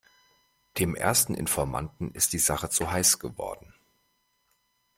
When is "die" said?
2.33-2.39